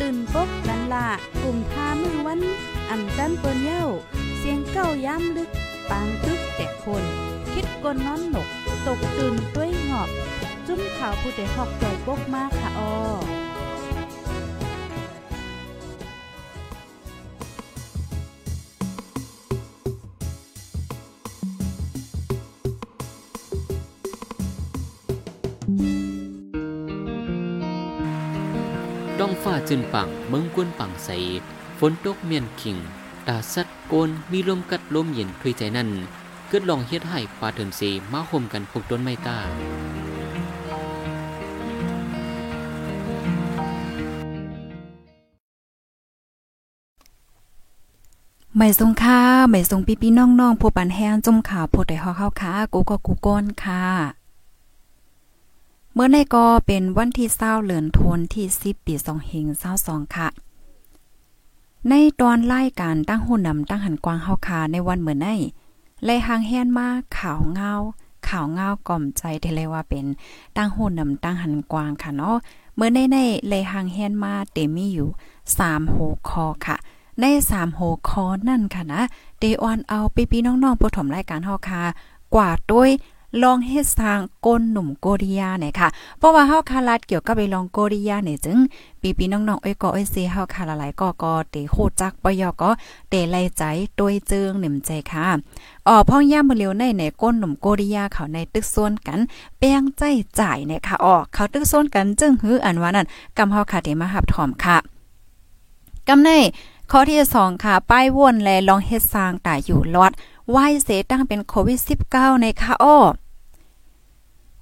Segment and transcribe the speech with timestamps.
[0.00, 1.08] ตื่นปกกันละ
[1.42, 2.40] กลุ่มทามือวัน
[2.90, 3.84] อ่ำจันเปิ้นเย้า
[4.38, 5.50] เสียงเก้าย้ำลึก
[5.90, 7.04] ปางตึกแต่คน
[7.52, 8.48] คิดกนน้อนหนก
[8.86, 10.08] ตกตื่นด้วยหงอบ
[10.66, 12.92] จุ้มข่าวผู้ใดหอกใจปกมากค่ะออ
[25.68, 25.99] ต้
[29.30, 31.08] องฟ้าจืนปังเมืองกวนปังใส
[31.78, 32.76] ฝนตกเมียนขิง
[33.26, 35.88] ตาสัดโกน มีลมกัดลมเย็นถุยใจนั่น
[36.48, 39.38] เกิดลองเฮ็ดให้ปลาเถินสีมาห่มกันพบต้นไม้ตา
[48.56, 49.20] ไม่ทรงค่า
[49.50, 54.19] ไม่ทรงพี่พี่น้องน้องผู้ปันแห้งจมข่าวโพดได้ฮอเข้าค่ะกูก็กูก้นค่ะ
[55.94, 60.28] เมื่อในก็เป็นวันที่เศร้าเหลือนทนที่สิบปีสองเฮงเศร้าสองค่ะ
[61.88, 65.28] ในตอนไล่การตั้งหุ่นนำตั้งหันกวางเฮาคาในวันเหมือนใน
[66.04, 67.72] เลยหางแฮนมาข่าวเงา
[68.28, 70.06] ข่าวเงากล่อมใจเทเลยว่าเป็น
[70.56, 72.36] ตั้งหุ่นนำตั้งหันกวางค่ะเนาะ
[72.74, 73.18] เมื่อในใน
[73.48, 75.08] เลยหางแฮนมาเตมีอยู่
[75.58, 75.96] สามโห
[76.28, 76.76] คอค่ะ
[77.20, 79.02] ในสามโหคอนั่นค่ะนะ
[79.38, 81.82] เดออนเอาปีปีน้องๆผู้ถมรายการเฮาคา
[82.34, 82.90] กว่าด้วย
[83.42, 85.88] ลองเฮ็ดสร้างก้นหนุ่มโกริยาเนี่ยค่ะ
[86.18, 88.58] เพราะว่าเฮาคาลัดเกี่ยวกับไปลองโกริยาเนี่ยจึง
[89.00, 92.70] ปีปีน้องๆเอ้ยก็เอ้ยเซเฮาคาละหลายก็ก็เตโคจักปยอก็
[93.10, 93.62] เตไลใจ
[93.98, 95.26] ตวยจึงหนึ่มใจค่ะ
[95.86, 99.20] อ๋อพ่องย่ามมือเร็วในในก้นหนุ่มโกริยาเขาในตึกส่วนกัน
[99.58, 100.02] แป้งใจ
[100.38, 103.06] จ่ายเนี่ยค่ะอ๋อเขาตึกส่วนกันจึงหืออันว่านั่น
[103.38, 104.76] กำเฮาค่ะเตมาหับถอมค่ะ
[106.08, 106.30] กำใน
[106.90, 110.12] ข้อที่2ค่ะ ป้ายวนแลลองเฮ็ดสร้างตาอยู่รอด
[110.50, 111.78] ไหวเสตั้งเป็นโควิด
[112.10, 112.98] -19 ในค่ะอ้อ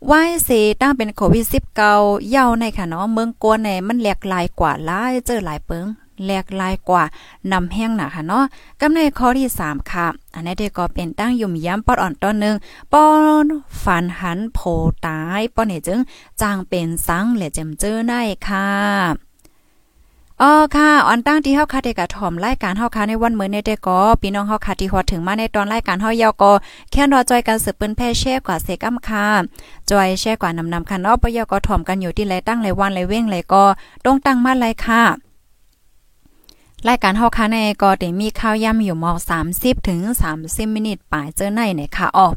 [0.06, 0.12] ไหว
[0.44, 0.50] เส
[0.81, 1.44] ตั้งเป็นโควิด
[1.84, 5.87] -19 เย้าในค่ะเนาะเมืองกวนในมันแหลกหลายกว่าหลายเจอหลายเปิง
[6.25, 7.04] แหลกลายกว่า
[7.53, 8.44] นำแห้งหนาค่ะเนาะ
[8.81, 12.56] กำในข้อที่ 3 ค่ะ อันนี้เด็กก็เป็นตั้งยุ่มย้ำปอดอ่อนตอนนึง
[12.93, 13.06] ป้อ
[13.44, 13.47] น
[13.82, 14.59] ฝันหันโผ
[15.06, 16.00] ตายป้อนเนี่ยจึง
[16.41, 19.28] จางเป็นสังและเจมเจอได้ค่ะ
[20.43, 26.53] อ๋อค่ะออนตั้งที่เฮาคาเดกะถ่อมรายการเฮาคาในวันมื้อนี้เด้ก็พี่น้องเฮาคาที่ฮอดถึงมาในตอนรายการเฮายาวก็
[26.91, 29.26] แค่รอจอยกันสืบเปิ้นแพ่แช่กว่าเสกอำค่ะ
[29.91, 33.62] จอยแช่กว่านำนำค่ะเนาะปยก็ถ่อมกันอยู่ที่ไรตั้งไรวันไรเว้งไรก็
[34.04, 35.03] ต้องตั้งมาไรค่ะ
[36.88, 39.10] รายการเฮาคาในก็ได้มีข่าวย่ำอยู่มอ
[39.50, 40.00] 30ถึง
[40.38, 42.28] 30มินิทปลายเจอในเนี่ยค่ะอ๋อ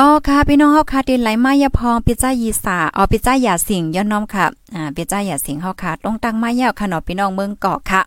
[0.00, 8.00] อ๋อค่ะพี่น้องเฮาค่ะดินไหลมายาพองปิจ้ายีสาอ๋อปิจ้าหยาสิงย้อนน้อมค่ะอ่าปิจ้าหยาสิงเฮาค่ะต้องตั้งมายาวค่ะเนาะพี่น้องเมืองเกาะค่ะ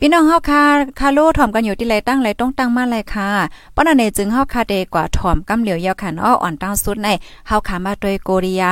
[0.00, 0.62] พี่น้องเฮาค่ะ
[0.98, 3.28] คาโลถ่อมกันอยู่ที่ไรตั้งไรต้องตั้งมาเลค่ะ
[3.74, 7.08] ป้อนเนจึงเฮาค่ะเดกว่าถ่อมกำเหลียวยาวค่ะเนาะอ่อนตั้งสุดใน
[7.48, 8.70] เฮาค่ะมาโดยโกริยา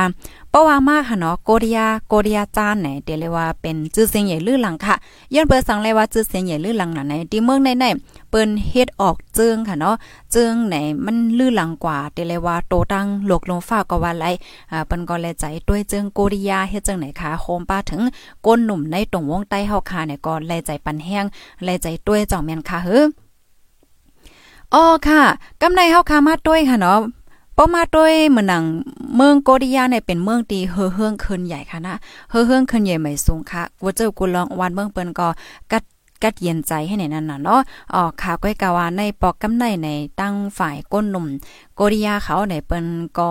[0.57, 4.95] ปว่ามากค่ะเนาะโกริยาโกริยาจานไหนเดี๋ยวเลยว่าเป็นชื่อเสียงใหญ่ลื่อหลังค่ะ
[5.33, 7.85] ย้อนเปิดสังเลยว่าชื่อเสียงใหญ่ลื่อหลังไหนที่เมืองในใน
[8.29, 9.95] เปิ้นเฮ็ดออกจึงค่ะเนาะ
[10.35, 14.25] จึงไหนมันลื่อหลังกว่าเดี๋ยวเลยว่าโตตั้งหลกลงฟ้าก็ว่าไร
[14.71, 18.01] อ่าเปิ้นก็เลยใจด้วยจึงโกริยาเฮ็ดจังไหนค่ะโคมป้าถึง
[18.45, 21.25] ก้นหนุ่มในตรงวงใต้เฮาค่ะเนี่ยก็แลใจปันแห้ง
[21.63, 23.05] แลใจด้วยจ่องแม่นค่ะเฮ้อ
[24.73, 25.21] อ๋อค่ะ
[25.61, 26.99] กำในเฮาค่ะมาด้วยค่ะเนาะ
[27.57, 28.63] ป้อมาด้วยเหมือนหนัง
[29.15, 31.95] เมืองโกริยาเนี่ยเป็นเมืองตีเฮอเฮืองคืนใหญ่ค่ะนะ
[32.29, 35.27] เฮอเฮืองคืนใหญ่ไม่สูงค่ะกูเจอกูลองวันเมืองเปิ้นก็
[35.71, 35.83] กัด
[36.23, 37.59] กัดเย็นใจให้ในนั้นน่ะเนาะ
[37.93, 39.89] อ๋อข่าวก้อยกาวาในปอกกำในใน
[40.19, 41.25] ตั้งฝ่ายก้นหนุ่ม
[41.75, 42.85] โกริยาเขาในเปิ้น
[43.17, 43.29] ก็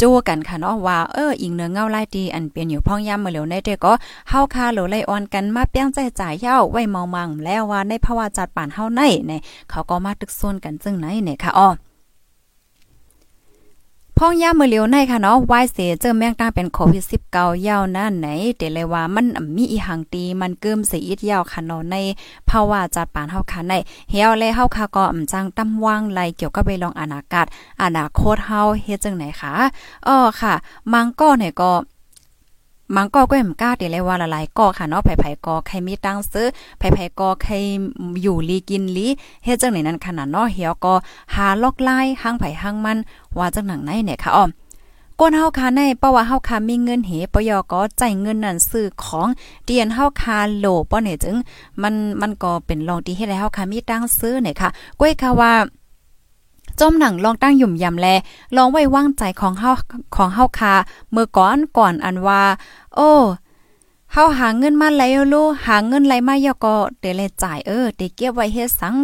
[0.00, 3.92] จู้กันค่ะเนาะว่าเอออิงเนื้อเงาลายดีอันเปลี่ยนอยู่พ่องย่ำมาเหลวในเด็กก็
[4.28, 11.68] เฮาคาโหลไลออนกันมาเปี้ยงใจจ่ายเย้าไว้เมามังแล้วว่าในภาวะจัดป่านเฮาในเนี่ยเขาก็มาตึกซ่วนกันจึงไหนเนี่ยค่ะอ๋อ
[14.20, 17.04] พ่องย่ามือเลียวในค่ะเนาะวายเสเจอแมงตั้งเป็นโควิด
[17.34, 18.26] 19ยาวนั่นไหน
[18.56, 19.26] เตเลยว่ามัน
[19.56, 21.96] มีอีหังตีมันเกิมสิอีดยาวค่ะเนาะใน
[22.48, 23.72] ภาวะจัดปานเฮาค่ะใน
[24.10, 27.46] เฮียวแลเฮาค่ะก็อำจังตำว่างไหลเกี่ยวกับไปลองอนาคต
[27.82, 29.52] อนาคตเฮาเฮ็ดจังไหนคะ
[30.06, 30.54] อ้อค่ะ
[30.92, 31.72] มังก็เนี่ยก็
[32.94, 36.46] มังก็ก็มก้าเดี๋ยวเลยว่าละลายก็ค่ะเนาะไผ่ๆก็ใครมีตังซื้อ
[36.78, 37.54] ไผ่ๆก็ใคร
[38.22, 39.06] อยู่ลีกินลี
[39.44, 40.94] เฮ็ดจังไหนนั้นขนาดเนาะเหี่ยวก็
[41.34, 42.98] หาลอกไล่ห้างไผ่ห้างมัน
[43.38, 44.50] ว่าจังหนังไหนเนี่ยค่ะอ้อม
[45.20, 49.28] ก้นเฮาคาในเพราะว่าเฮาคามีเงินเหปยอก็จ่ายเงินนั่นซื้อของ
[49.64, 51.36] เตียนเฮาคาโลป้อเนี่ยจึง
[51.82, 54.68] มันมันก็เป็นรองที่เฮ็ดให้เฮาคามีตังซื้อเนี่ยค่ะ
[55.00, 55.52] ก้อยค่ะว่า
[56.80, 58.06] จมหนังลองตั้งหยุ่มยำแล
[58.56, 59.72] ลองไว้วางใจของเฮา
[60.16, 60.74] ของเฮาคา
[61.10, 62.42] เมื่อก่อนก่อนอันว่า
[62.94, 63.12] โอ้
[64.18, 65.02] เฮาหาเงินมาไหล
[65.32, 68.94] ลูหาเงินไหลมายอก็เตเลจ่ายเออเตเก็บไว้เฮ็ดสัง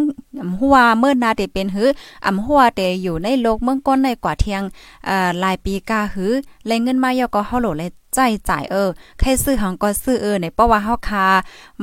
[0.41, 1.89] อำหัวเมื่อนาเตเป็นหือ
[2.25, 4.63] อำหัวเตอยู่ในโลกเมืองก้นในกว่าเที่ยง
[5.07, 6.31] อ่าหลายปีกาหือ
[6.65, 8.19] ไหลเงินมายอก็เฮาโหลเลยใจ
[8.49, 8.89] จ่ายเออ
[9.19, 11.25] ใครซื้อหังก็ซื้อเออในเพราะว่าเฮาคา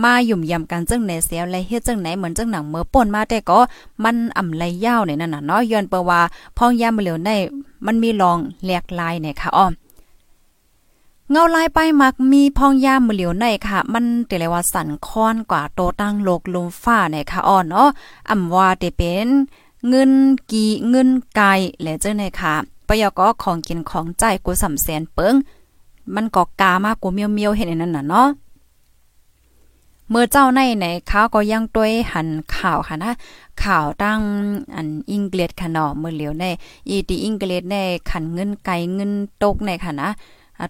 [0.03, 3.59] มาหยุ่มยำกันจังไหนเสียและเฮ็ดจังไหนเหมือนจังหนังเมื่อป่นมาแต่ก็
[4.05, 6.21] มันอ่ำไหลยาวในนั่นน่ะเนาะย้อนเปว่า
[6.57, 7.31] พองยามเหลียวใน
[7.87, 9.73] มันมีรองแหลกลายเนี่ยค่ะอ้อม
[11.33, 17.89] เงาลายป้ายมักมีพองยามมือเหลียวในค่ะ มันเตเลว่าสันค้อนกว่าโตตั้งโลกลมฟ้าเนี่ยค่ะอ่อนเนาะ
[18.31, 19.29] อำว่าเตเป็น
[19.89, 20.13] เงิน
[20.51, 21.43] กีเงินไก
[21.83, 22.55] และเจ้าในค่ะ
[22.89, 25.35] ปยก็ของกินของใจกูสำแสนเปิง
[26.15, 28.29] มันก็กามากกูเมียวเมียวเห็นนั่นน่ะเนาะ
[30.09, 33.13] เมื่อเจ้าในไหนเขาก็ยังต้วยหันข่าวค่ะนะ
[33.63, 34.21] ข่าวตั้ง
[34.75, 36.45] อันอังกฤษค่ะเนาะเมื่อเหลียวใน
[36.89, 37.77] อีตีอังกฤษใน
[38.11, 39.13] ขันเงินไกเงิน
[39.43, 40.11] ตกในค่ะนะ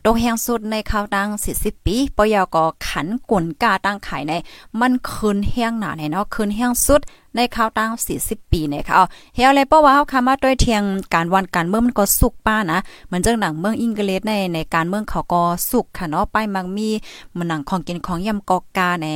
[0.05, 1.29] ตกแห้งสุดในข้าวตัง
[1.59, 4.33] 40ปีปยก็ขันกวนกาตั้งขายใน
[4.81, 7.01] มันคืนแห้งหนาในเนาะคืนแห้งสุด
[7.37, 7.91] ในข้าวตัง
[8.23, 10.83] 40 ปีเนี่ยค่ะเฮียอะไรเป้าว่าเฮาคามาด้วยเทียง
[11.15, 16.89] การวันการเมืองมันก็สุกป้านะเหมือนจังหนังเมืองอังกฤษในในการเมืองเขาก็สุกค่ะเนาะไปมักมี
[17.37, 19.07] มันหนังของกินของยำกอกกาใน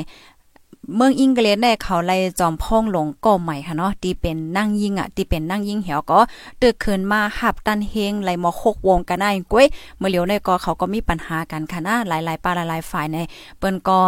[0.97, 6.21] เมืองอังกฤษได้เขาไล่จอมพ่องหลงก่อใหม่ค่ะเนาะที่เป็นนั่งยิงอะที่เป็นนั่งยิงเหี่ยวก็
[6.63, 9.67] ตึกขึ้นมาหับตันเฮงไล่มอคกวงกันได้ก้วย
[9.99, 13.17] เมื่อเหลียวในก็เขาก็มีปัญหากันค่ะนะหลายๆปาหลายๆฝ่ายใน
[13.59, 13.99] เปิ้นก็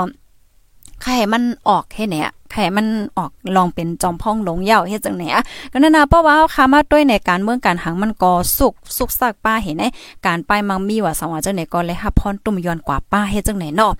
[1.02, 2.87] ใครมันออกให้เนี่ยใครมัน
[3.17, 5.43] ออกลองเป็นจอมพ่องหลงเย่าเฮ็ดจังไหนอะ
[5.73, 9.84] ก็นั่นนะเพราะว่าคามาด้วยในการเมืองการหังมันก็สุกสุกซักป้าเห็นไหม
[10.26, 13.93] การไปมังมีว่าสว่าจังไหนก็เลยฮับพรตุ่มย้อนกว่าป้าเฮ็ดจังไหนเนาะ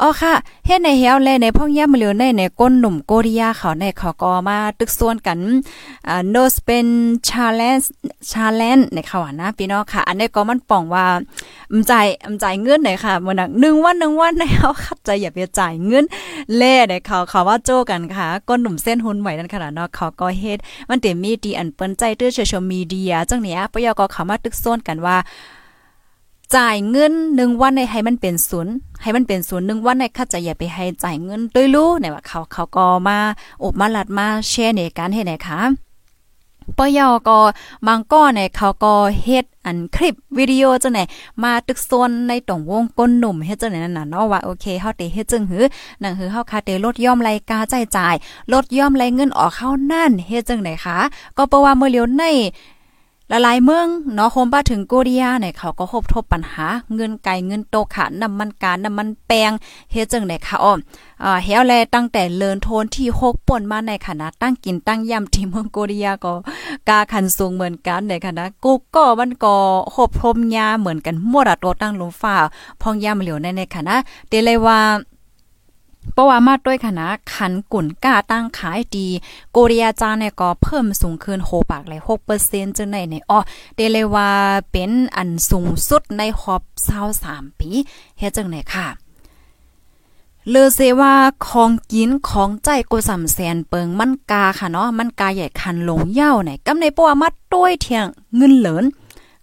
[0.00, 0.34] อ๋อค่ะ
[0.66, 5.38] เฮ็ดในเฮวแลในพ่องย่ำเหลือในในก้นหนุ่มโกริยาเขาในเขาก็มาตึกส่วนกัน
[6.08, 6.92] อ่า no spend
[7.28, 7.86] challenge
[8.30, 11.06] challenge ในเขานะพี่น้องค่ะ อันนี้ก็มันป่องว่า
[11.72, 11.92] อำใจ
[12.26, 16.04] อำใจเงินหน่อยค่ะมื้อนัก1วัน1วันในเฮาคัดใจอย่าไปจ่ายเงิน
[16.56, 25.16] แล่ในเขาเขาว่าโจกันค่ะก้นหนุ่มเส้นหุ่นไหวนั่นขนาดเนาะเขาก็เฮ็ดมันเต็มมีดีอันเปิ้นใจตื้อโซเชียลมีเดียจังเนี้ยปยก็เขามาตึกส่วนกันว่า
[26.56, 33.18] จ่ายเงินหนึ่งวันในให้มันเป็นศูนย์ให้มันเป็นศูนย์หนึ่งวันในข้าจะอย่าไปให้จ่ายเงินด้วยรู้เนี่ยว่าเขาเขาก็มา
[33.62, 35.60] อบมาลัดมาแชร์ในการให้ไหนคะ
[36.78, 37.38] ปยอก็
[37.86, 38.92] บางก้อนเนี่ยเขาก็
[39.24, 41.00] เฮ็ดอันคลิปวิดีโอจังไหน
[41.42, 45.64] มาตึกโซนในตรงวงก้นหนุ่มเฮ็ดจังไหนนั่นน่ะเนาะว่าโอเคเฮาเตเฮ็ดจึงหือ
[46.02, 48.14] นั่นคือเฮาคาเตลดย่อมรายกาจ่ายจ่าย
[48.52, 50.98] ลดย่อมรายเงินออกเข้านั่นเฮ็ดจังไหนคะ
[51.36, 52.24] ก็เพราะว่าเมื่อเลียวใน
[53.34, 59.52] ละลายเมืองเนาะโฮมบ้าถึงโกเรียเนี่ยเขาก็พบทบปัญหา เงินไก่เงินโตขาน้ำมันการน้ำมันแปง
[59.92, 60.78] เฮ็ดจังได๋ค่ะอ้อม
[61.24, 66.32] อ่าเฮวแลตั้งแต่เลินโทนที่6ป่นมาในคณะตั้งกินตั้งย่ำที่เมืองโกเรียก็
[66.88, 69.54] กาคันสูงเหมือนกันในคณะกูก็มันก็
[69.94, 72.36] คบพรมยาเหมือนกันหมดอะโตตั้งลงฟ้า
[72.80, 73.94] พองยามเหลียวในในคณะ
[74.28, 74.78] เตเลยว่า
[76.12, 79.08] เพราะว่ามาด้วยคณะขันกุ่นก้าตั้งขายดี
[79.52, 82.00] โกเรียจาเนี่ยก็เพิ่มสูงขึ้นโหปากเลย
[82.38, 83.38] 6%จังในในอ้อ
[83.76, 84.30] เดเลว่า
[84.72, 86.62] เป็นอันสูงสุดในฮอบ
[87.10, 87.70] 23ปี
[88.18, 88.88] เฮ็ดจังไหนค่ะ
[90.50, 91.14] เลอเซว่า
[91.46, 98.84] ของกินของใจกูสำแสนเปิงมันกาค่ะเนาะมันกาใหญ่คันลงเย้าไหนกำในปัวมาต้วยเทียงเงินเหลิน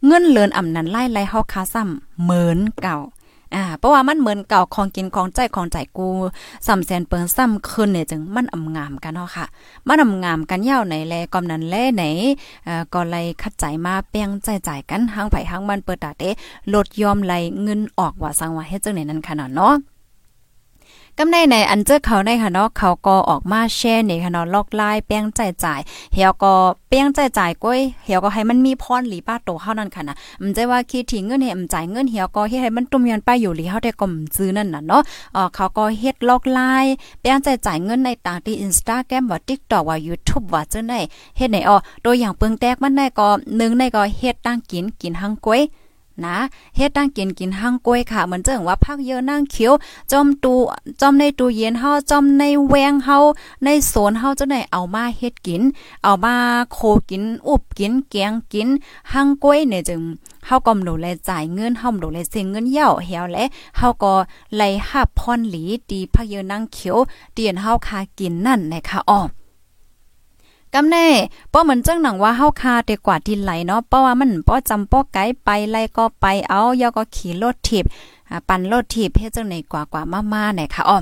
[0.07, 2.98] เงินเหลินอำนั้นไล่ไล่เฮาคาซ้ำเหมือนเก่า
[3.56, 6.10] อ่าเพราะว่ามันเหมือนเก่าของกินของใจของใจกู
[6.68, 9.46] สำแสนเปิงซ้ำขึ้นเนี่ยจึงมันอำงามกันเนาะค่ะ
[9.88, 12.03] มันอำงามกันยาวไหนแลกอมนั้นแลไหน
[12.65, 16.24] เอ่อก็เลยคัดใจมาแป้งใจจ่ายกันหังไผหังมันเปิดตาเต
[16.74, 19.74] ลดยอมไหลเงินออกว่าสังว่าเฮ็ดจังไหนนั้นขนาดเนาะ
[21.21, 25.79] กำในในอันเจอเขาในค่ะเนาะเขาก็ออกมาแชร์ในค่ะเนาะลอกไลายแป้งใจจ่าย
[26.13, 26.53] เฮียก็
[26.89, 35.01] แป้งใจจ่ายก้อยเฮียก็ให้มันมีพรหลีป้าโตเฮานั่นค่ะนะมันใจว่าคิดถึงเงินให้มันจ่ายเงินเฮียก็เฮ็ดให้มันตุ้มยันไปอยู่หลีเฮาได้ก็ซื้อนั่นน่ะเนาะ
[35.33, 36.85] เอ่อเขาก็เฮ็ดลอกไลาย
[37.21, 40.99] แป้งใจจ่ายเงินในต่างที่ Instagram ว่า TikTok ว่า YouTube ว่าจังได๋
[41.38, 43.27] เฮ็ดไหนอ๋อตัวอย่างเปิงแตกมันได้ก็
[43.59, 45.61] นึงในก็เฮ็ดตั้งกินกินหังก้อย
[46.27, 46.38] นะ
[46.75, 49.73] เฮ็ดตั้งกินกินห้างกล้วยค่ะเหมือนเจังว่าพักเยอะนั่งเขียว
[50.11, 50.53] จอมตู
[51.01, 53.17] จอมในตูเย็นเฮาจอมในแวงเฮา
[53.63, 55.61] ในสวนเฮาจะได้เอามาเฮ็ดกิน
[56.03, 56.35] เอามา
[56.73, 58.67] โคกินอุบกินแกงกิน
[59.11, 60.01] ห้างกล้วยเนี่ยจึง
[60.45, 63.43] เฮาก็ดูแลจ่ายเงินเฮาดูแลเสียเงินเหี่ยวเหี่ยวและ
[63.77, 64.13] เฮาก็
[64.55, 66.97] ไล่หับพรหลีดีพักเยอะนั่งเขียว
[67.33, 69.21] เตียนเฮาคากินนั่นนะคะอ้อ
[70.75, 71.07] กำแน่
[71.53, 77.85] ป้อเหมือนจังหนังว่าเฮาคาเตกว่าทินไหลเนาะเพราะว่ามันป้อจำป้อไกไปไล่ก็ไปเอายอก็ขี่รถถีบ
[78.47, 80.01] ปั่นรถถีบเฮ็ดจังไหนกว่ากว่า
[80.33, 80.97] มาๆไหนค่ะอ้อ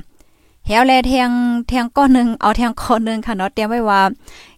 [0.67, 1.31] เฮวแลแทง
[1.67, 4.01] แทงก้อนนึงเอาแทงก้อนนึงค่ะเนาะเตรียมไว้ว่า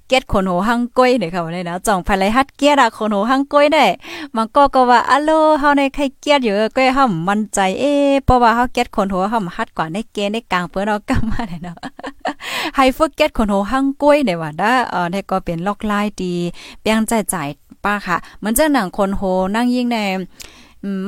[0.09, 3.85] เก็ดขนโหหังก้อยเด้ค่ะว่าได้นะจ่องภายไลฮัดเกียดอะขนโหหังก้อยได้
[4.35, 7.93] มันก็ก็ว่าอะโลเฮาในใครเกียดอยู่ก้อยเฮามมั่นใจเอ๊
[8.25, 11.77] เพราะว่าเฮาเก็ดขนโหเฮาฮัดกว่าในเกในกลางเปิ้นเอากำมาได้เนาะ
[12.75, 16.33] ให้ฝึกเก็ดขนโหหังก้อยได้ว่าได้เอ่อได้ก็เป็นล็อกไลน์ดี
[16.81, 17.47] เปียงใจจ่าย
[17.83, 19.21] ป้าค่ะมือนจะหนังคนโห
[19.55, 19.97] นั่งยิ่งใน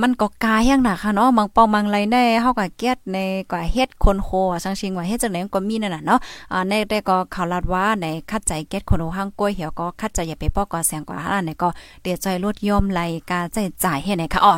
[0.01, 3.17] มันก็กายอย่างหนักค่ะเนาะบางปอมังไรได้เฮาก็เกียดใน
[3.51, 4.29] กว่าเฮ็ดคนโค
[4.63, 6.19] สังชิงว่าเฮ็ดจังได๋ก็มีนั่นน่ะเนาะ
[6.51, 11.69] อ่าในได้ก็ข่าวลัดว่าในคัดใจเก็ดคนโห้างกล้วยเหี่ยวก็คัดใจอย่าไปปอกก็แสงกว่าหาในก็
[12.01, 12.99] เตียใจลดย่อมไหล
[13.29, 14.53] กาใจจ่ายให้ไหนค่ะอ๋อ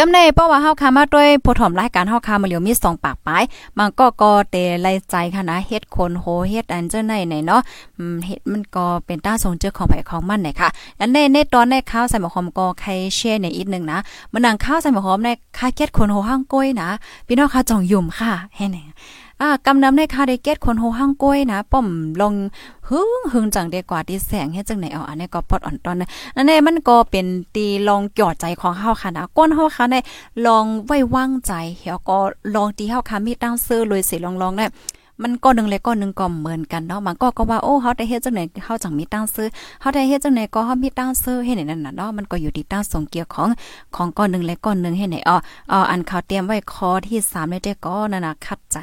[0.00, 3.42] กำในเพราะว่าเฮาคามาด้วยผู้ถอมรายการเฮาคามาเหลียวมี2ปากปลาย
[3.78, 7.60] มันก็ก็เตไลใจค่ะนะเฮ็ดคนโหเฮ็ดอันเจ้าไหนไหนเนาะ
[7.98, 10.68] อืมเฮ็ดมันก็เป็นต้าทรงเจอของไผของมันไหนค่ะ
[11.00, 13.98] อันในในตอนในข้าวใส่หมกหอมก็ใครแชร์ในอีกนึงนะ
[14.32, 15.28] มันนังข้าวใส่หมกหอมใน
[15.58, 16.88] ค่าเฮ็ดคนโหห้างก้อยนะ
[17.26, 18.78] พี่น้องค่ะจ่องยุ่มค่ะให้ไหน
[19.42, 21.86] อ่ากำนำในคาเดเกตคนโหห้างก้วยนะป้อม
[22.20, 22.34] ลง
[22.88, 29.96] หึงหึงจังเดกว่าที่แสงเฮ็ดจังไหนเอาอันนี้ก็ปอดอ่อนตอนนะอันนี้มันก็เป็นตีลองกอดใจของเฮาค่ะนะก้นเฮาค่ะใน
[30.46, 32.18] ลองไว้วางใจเฮาก็
[32.54, 34.66] ลองตีเฮาค่ะมีตั้งซื้อเลยสิลองๆได้
[35.22, 39.48] มันก็นึงเลยก็นึงก็เหมือนกันเนาะมันก็ก็ว่าโอ้เฮาได้เฮ็ดจังไหนเฮาจังมีตั้งซื้อ
[39.80, 43.48] เฮาได้เฮ็ดจังไหนก็เฮามีตั้งซื้อเฮ็ดนั่นน่ะเนาะมันก็อยู่ที่ตั้งสงเกียของ
[43.96, 45.36] ของก้อนหนึ่งและก้อนหนึ่งเฮ็ดไหนอ๋อ
[45.72, 48.76] อ๋ออันเขาเตรียมไว้คอที่3เลยเด้ก็นั่นน่ะคัดใจ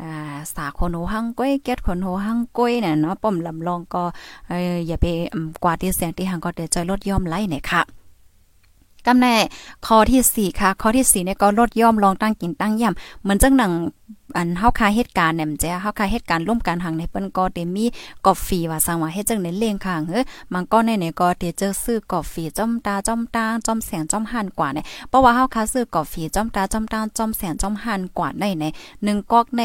[0.00, 4.02] อ่าสาคนโหหังก้อยเก็ดคนโหหังก้อยน่ะเนาะป้อมลำลองก็
[4.48, 5.04] เอ่ออย่าไป
[5.64, 7.82] กว่าที่เสียงที่หังก็เดี๋ยวจลดย่อมไหลเนี่ยค่ะ
[9.06, 9.34] กำแน่
[9.86, 13.72] ข้อที่4ค่ะข้อที่4เนี่ยก็ลดย่อมลองตั้งกินตั้งย่ำเหมือนจังหนัง
[14.36, 17.84] อันเฮาคาเหตุการณ์เนี่ยมันจะเฮาคาเหตุการณ์ร่วมกันทางในเปิ้นก็เตมี
[18.26, 20.20] กาแฟว่าสังว่าเฮ็ดจังในเลงข้างเฮ้
[20.52, 28.64] มันก็ในๆก็เตเจอซื้อกาแฟจ้อมตาจ้อมตาจ้อมแสงจ้อมหันกว่าเนี่ยเพราะว่าเฮาคาซื้อกาแฟจ้อมตาจ้อมตาจ้อมแสงจ้อมหันกว่าในใน
[28.98, 29.62] 1ก๊อกใน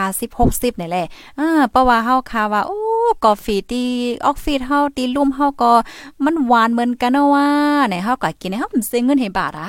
[0.00, 2.80] 50 60นี่แหละเออเพราะว่าเฮาคาว่าโอ้
[3.24, 3.88] กาแฟที่
[4.24, 5.72] ออกฟิศเฮาที่ลุ่มเฮาก็
[6.24, 7.46] มันหวานเหมือนกันเนาะว่า
[7.88, 9.68] ไหนเฮาก็กินเฮามันเสียเงินให้บาทอะ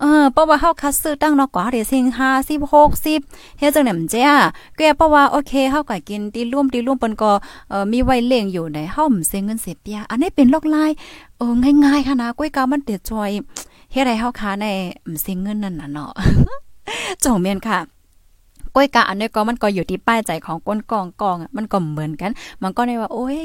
[0.00, 2.04] เออเพราะว่าเฮาคัดซื้อตั้งเนาะกว่าเดี๋ยวสิง
[2.40, 4.32] 50 60เฮ็ดจังได๋มันจ้า
[4.76, 7.32] แกเพราะว่าโอเคเฮาก็กินตีร่วมตีร่วมเปิ้นก็
[7.70, 10.90] เอ่อมีไว้เลี้ยงอยู่ในเฮามันเสียเงินเสียเปียอันนี้เป็นลอกลาย
[11.38, 11.52] เออ
[11.84, 13.30] ง่ายๆค่ะนะก้อยกามันเดือดจอย
[13.92, 14.66] เฮ็ดให้เฮาค้าใน
[15.08, 16.12] มันเสียเงินนั่นน่ะเนาะ
[17.22, 17.78] จงเมียนค่ะ
[18.76, 22.30] ก้อยกะอันนี้ก็มันก็อยู่ที่ป้ายใจของก้นกองกองอะมันก็เหมือนกัน
[22.62, 23.38] มันก็ได้ว่าโอ้ย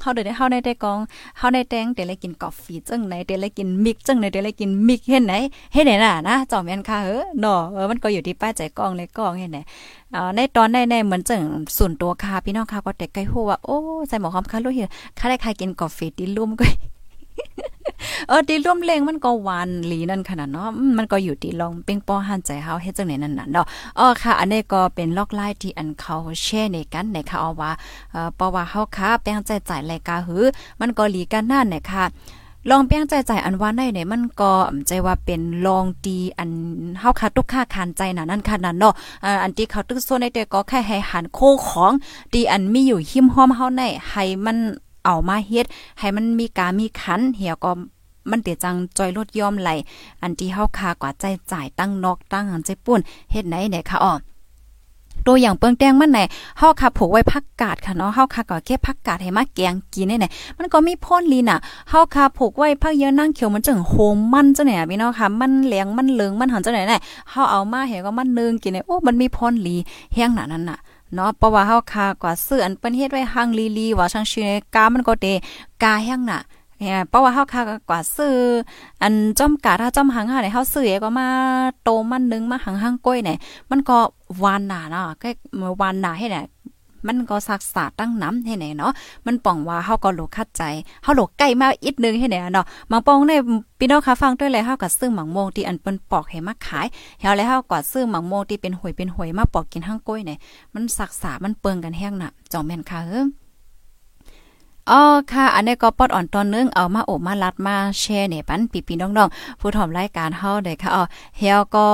[0.00, 0.98] เฮาได้เฮาได้ได้กอง
[1.38, 5.34] เฮาได้แตงเดี๋ยวเลยกินกาแฟจังไหนเดี๋ยวเลยกินมิกจังไหนเดี๋ยวเลยกินมิกเฮ็ดไหน
[5.72, 9.58] เฮ็ดไหนน่ะนะจอมแม่นค่ะเออเนาะเออมันก็อยู่ที่ป้ายใจกองเลยกองเฮ็ดไหน
[10.14, 11.40] อ่าในตอนในในเหมือนจัง
[11.78, 13.76] ส่วนตัวค่ะพี่น้องค่ะก็แต่ไกลฮู้ว่าโอ้
[14.08, 16.64] ใส่หมอความค่ะรู้เห็นค่ะได้ใครกินกาแฟดิลุ่มก็
[18.28, 23.66] เออดีร่วมเลงมันก็หวานหลีนั่นขนาดเนาะมันก็อยู่ที่ลองเป้งป้อหันใจเฮาเฮ็ดจังไหนนั่นน่ะเนาะ
[23.98, 27.70] อ๋อค่ะ อันนี้ก็เป็นลอกไล่ที่อันเขาแชร์ในกันในค่ะเอาว่า
[28.12, 30.44] เอ่อเพราะว่าเฮาค่ะแป้งใจจ่ายรายการหือ
[30.80, 32.04] มันก็หลีกันนั่นเนี่ยค่ะ
[32.70, 34.52] ลองเปียงใจใจอันว่าได้เนี่ยมันก็
[34.86, 36.50] ใจว่าเป็นลองดีอัน
[37.00, 38.92] เฮาค่ะทุกค่าคานใจน่ะนั่นค่ะนั่นเนาะ
[39.42, 41.92] อันที่เขาตึกโซนในแต่ก็แค่ให้หันโคของ
[42.32, 44.58] ดีอันมีอยู่หิมห้อมเฮาในให้มัน
[45.04, 45.66] เอามาเฮ็ด
[45.98, 47.70] ให้มันมีกามีขันเหี่ยวก็
[48.30, 49.70] มันเตียจังจอยลดย่อมไหล
[50.22, 53.00] อันที่เฮาคากว่าใจจ่ายตั้งนอกตั้งหันใจปุ่น
[53.32, 54.14] เฮ็ดไหนเนี่ยค่ะอ๋อ
[55.26, 56.20] ตัวอย่างเปิงแตงมันไหน
[56.58, 60.26] เฮาค่ะผูกไว้พักกาดค่ะเนาะเฮาค่ะก็แค่พักกาดให้มาแกงกินได้ไหน
[60.58, 61.58] มันก็มีพ่นลีน่ะ
[61.90, 66.94] เฮาค่ะผูกไว้พักเยอะนั่งเขียวมันจังโฮมมันจังไหนพี่น้องค่ะ มันเหลียงมันเหลืองมันหันจังไหนไหน
[67.30, 69.76] เฮาเอามาเห็นก็มันนึงกินได้โอ้ มันมีพ่นลี
[70.14, 70.78] แห้งหนานั้นน่ะ
[71.14, 75.26] เนาะเพราะว่าเฮาคากว่าซื้ออันเปิ้นเฮ็ดไว้หังลีลีว่าช่างชื่อกามันก็เต
[75.82, 76.40] กาแห้งน่ะ
[77.08, 78.36] เพราะว่าเฮาคากว่าซื้อ
[79.02, 81.28] อันจ้อมกาถ้าจ้อมหังหาเนี่ยเฮาซื้อก็มา
[81.82, 83.38] โตมันนึงมาหังหังก้อยเนี่ย
[83.70, 83.98] มันก็
[84.38, 85.28] หวานหนาเนาะก็
[85.78, 86.44] หวานหนาให้เนี่ย
[87.06, 88.92] มันก็ซักษาตั้งน้ำให้ไหนเนาะ
[89.26, 90.62] มันป่องว่าเฮาก็โลคัดใจ
[91.02, 93.32] เฮาโลใกล้มาอีกนึงให้ไหนเนาะมางปองใน
[93.78, 96.86] พี่น้องคะฟังด้วยเลยเฮาก็ซื้อหมังโมงที่อันเปิ้นปอกให้มาขาย
[97.20, 100.38] เฮาแล้วเฮาก็ซื้อหมังโมงที่เป็นหวยเป็นหวยมาปอกกินห้างก้อยเนี่ย
[100.74, 103.26] มันซักษามันเปิงกันแห้งน่ะจองแม่นค่ะเฮ้อ
[104.90, 111.04] อ๋อค่ะ อันนี้ก็ปอดอ่อนตอนนึงเอามาโอบมาลัดมาแชร์เนี่ยปันปีๆน้องๆ ผู้ถอมรายการเฮาได้ค่ะอ๋อ
[111.38, 111.86] เฮาก็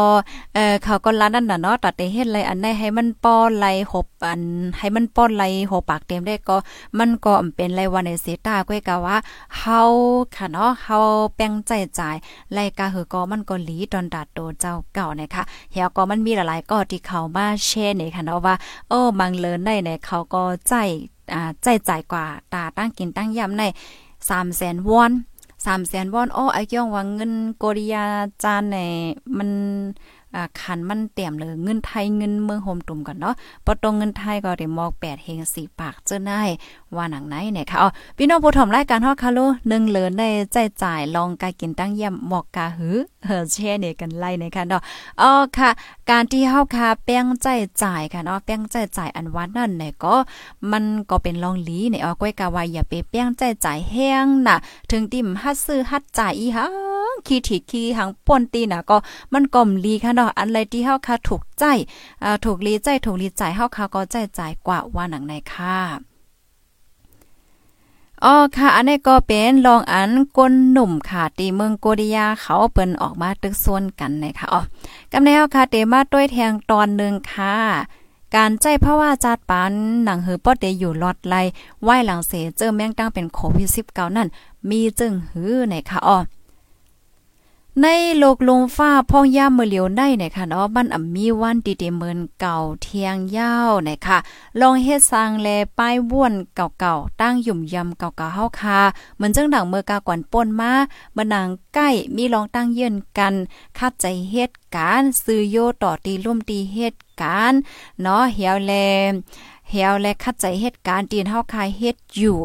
[0.55, 4.43] เอ่อเขาก็ลัดนั่นน่ะเนาะตัดเฮ็ดไรอันไหนให้มันป้อนไหลหบอัน
[4.79, 6.57] ให้มันป้อนไหลหบปากเต็มได้ก็
[6.99, 9.17] มันก็เป็นไรวันในเสตาก้อยกะว่า
[9.59, 9.81] เฮา
[10.37, 10.99] ค่ะเนาะเฮา
[11.37, 12.17] แป้งใจจ่าย
[12.53, 15.43] ไรกะหือก็มันก็หลีตอนตัดโตเจ้าเก่าเนี่ยค่ะ
[15.73, 18.55] เฮาก็มันมีหลายๆก็ที่เขามาแชร์เนี่ยค่ะเนาะว่า
[18.89, 20.75] โอ้บางเลินได้เนี่ยเขาก็ใจ
[21.63, 23.65] ใจจ่ายกว่าตาตั้งกินตั้งยำใน
[24.31, 25.13] สามแสนวอน
[25.67, 28.05] สามแสนวอนอ้อไอ้ย่องว่าเงินโกริยา
[28.43, 28.79] จานใน
[29.37, 29.51] มัน
[30.61, 36.43] คันมันเต็มเลยเงินไทยเงินเมืองโฮมตุ่มก่อนเนาะปอตรงเงินไทยก็ได้มอก8เฮง4ปากเจ้าได้
[36.97, 44.83] ว่าหนังไหนเนี่ยค่ะอ๋อพี่น้องผู้ถมรายการฮอดคาโล1เหลือได้ใจจ่ายลองกากินตั้งเยี่ยมหมอกกาหือเฮอแช่เนี่ยกันไล่นะคะเนาะ
[45.21, 45.71] อ๋อค่ะ
[46.11, 47.47] การที่เฮาคาแป้งใจ
[47.83, 50.15] จ่ายค่ะเนาะแป้งใจจ่ายอันวัดนั่นเนี่ยก็
[50.73, 54.57] มันก็เป็นลองลีเนี่ยอ๋อก้อยกาวาอย่าไปแป้งใจจ่ายแห้งน่ะ
[54.91, 56.67] ถึงติ่มฮัดซื้อฮัดจ่ายอีหา
[57.29, 58.97] ขี้ถี่ขี้หังป่นตีน่ะก็
[59.33, 61.65] มันก่อมลีค่ะเนาะอันไรที่เฮาคาถูกใจ
[62.23, 65.79] อ่าถูกลีใจถูกลีใจเฮาคาก็ใจจ่ายกว่าว่าหนังในค่ะ
[68.25, 74.61] อ๋อค่ะ อันนี้ก็เป็นรองอันก้นหนุ่มค่ะตีเมืองโกดิยาเขาเปิ้นออกมาตึกส่วนกันนะคะอ๋อ
[75.13, 77.57] กำแนวค่ะเตมาด้วยแทงตอนหนึ่งค่ะ
[78.35, 79.73] การใจเพราะว่าจัดปาน
[80.05, 81.35] หนังหือป้อเตอยู่ลอดไล
[81.83, 84.29] ไหว้หลังเสเจอแมงตั้งเป็นโควิด19นั่น
[84.69, 86.19] มีจึงหือไหนค่ะอ๋อ
[87.83, 94.19] ในโลกลมฟ้าพ่องย่ามมือเหลียวได้เนี่ยค่ะเนาะบ้านอ่มีวันดีเดเมินเก่าเทียงยาวเนี่ยค่ะ
[94.61, 98.81] ลองเฮ็ดสร้างแลป้ายว่วนเก่าๆตั้งหยุ่มยำเก่าๆเฮาคา
[99.15, 100.73] เหมือนจังดังเมื่อกากวนป่นมา
[101.17, 103.35] บันางใกล้มีลองตั้งเยือนกัน
[103.79, 107.55] คาดใจเฮ็ดการซื้อโยต่อตีร่วมตีเฮ็ดการ
[108.01, 108.73] เนาะเหี่ยวแล
[109.71, 112.39] เหี่ยวและคัดใจเหตุการณ์ตีนเฮาคายเฮ็ดอยู่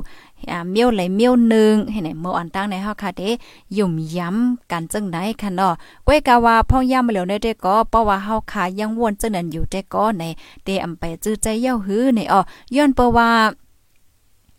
[0.51, 3.29] อ่าเมียวไหลเมียวนึงเห็นไหนเมื่ออันตั้งในเฮาค่ะเด้
[3.77, 5.73] ยุ่มย้ำกันจังได๋ค่ะเนาะ
[6.07, 10.23] ก้วยกาว่าพ่องย่ำมาแล้วในเด้ก็เพราะว่าเฮาค่ะยังวนจังนั้นอยู่เด้ก็ใน
[10.63, 12.39] เดอำไปจื้อใจเย้าหื้อในอ้อ
[12.75, 13.29] ย้อนเปว่า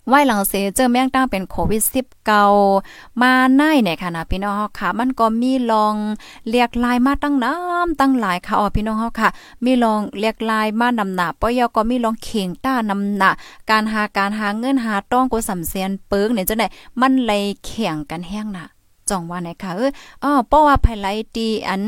[0.09, 1.83] ไว้หลังเสเจอแมงตั้งเป็นโควิด
[2.53, 5.95] 19มาในเนี่ยค่ะนะพี่น้องเฮาค่ะ มันก็มีลอง
[6.51, 9.29] เรียกลายมาตั้งน้ำตั้งหลายค่ะอ๋อพี่น้องเฮาค่ะ
[9.65, 13.31] มีลองเรียกลายมานำหน้าปอยก็มีลองเข่งต้านำหน้า
[13.71, 16.67] การหาการหาเงินหาต้องกูสำเสียนเปิงเนี่ยจังได๋
[17.01, 18.74] มันเลยแข่งกันแห้งน่ะ
[19.11, 19.91] จ่องว่าไหนค่ะเออ
[20.25, 21.83] อ๋อเพราะว่าภายไลตีอัน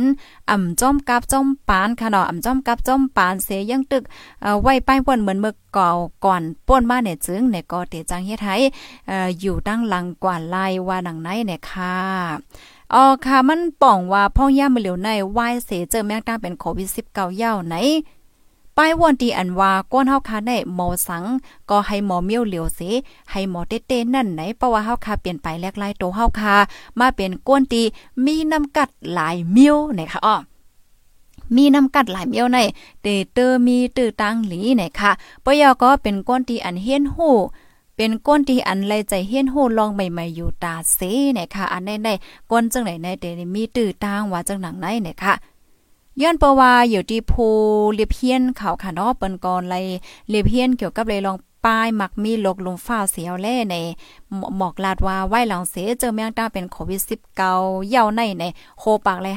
[0.51, 4.03] อ่ำจ้อมกับจ้อมปานค่ะเนาะอ่ำจ้อมกับจ้อมปานเสยังตึก
[4.43, 5.89] เอ่อไว้ป้ายป่นเหมือนเมื่อก่อ
[6.25, 8.57] ก่อนป่นมาเนี่ยจึงเนี่ยก็เตจังเฮ็ดให้
[9.09, 11.97] เอ่ออยู่ตั้งหลังกว่าลายว่าดังไหนเนี่ยค่ะ
[12.95, 17.75] อ๋อค่ะมันป่องว่าพ่อย่ามาเหลียวในวายเสเจอแมงตาเป็นโควิด19ยาวไหน
[18.77, 21.25] ป้ายวนตีอันว่าก้นเฮาคาได้หมอสัง
[21.71, 22.81] ก็ให้หมอเมียวเหลียวเส
[23.31, 26.55] ให้หมอเต้ๆนั่นไหนเพราะว่าเฮาคาเปลี่ยนไปแลกไล่โตเฮาคา
[26.99, 27.83] มาเป็นก้นตี
[28.25, 30.37] มีน้ำกัดหลายเมียวนะคะอ้อ
[31.57, 32.59] มีน้ำกัดหลายเมียวใน
[33.03, 35.11] เตเตอมีตื้อตังหลีไหนค่ะ
[35.45, 37.35] ปยอก็เป็นก้นตีอันเฮียนหู้
[37.97, 41.01] เป็นก้นที่อันไรใจเฮียนโหลองใหม่ๆอยู่ตาเส
[41.35, 45.35] เนี่ยค่ะอันในๆก้นจังไหนในเตมีตื้อตางว่าจังหนังไหนเนี่ยค่ะ
[46.23, 47.47] ย้อนเปว่าอยู่ที่ภู
[47.95, 49.75] เลียเพียนเขาค่ะเนาะเปิ้นก่อนไล
[50.29, 53.77] เลียเพียนเกี่ยวกับเลยลองป้ายมักมีลกลมฟ้าเสียวแล่ใน
[54.57, 57.01] หมอกลาดว่าไว้หลังเสเจอแมงตาเป็นโควิด
[57.45, 58.45] 19เย่าในใน
[58.79, 59.35] โคปากเลย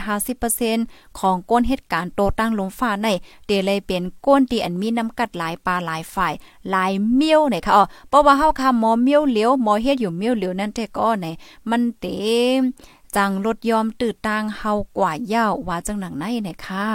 [0.58, 3.08] 50%ของก้นเหตุการณ์โตตั้งลมฟ้าใน
[3.48, 6.34] เตเลยเป็นก้นที่อันมีน้ำกัดหลายปลาหลายฝ่าย
[6.70, 11.28] หลายเมี้ยวในค่ะอ๋อเพราะว่าเฮาค่ะหมอเมี้ยวเหลียวหมอเฮ็ดอยู่เมี้ยวเหลียวนั่นแต่ก็ใน
[11.70, 12.20] มันเต็
[12.58, 12.60] ม
[13.16, 16.88] จังรถยอมตื่นตางเฮากว่าเย้าว่าจังหนังไหนเนี่ยค่ะ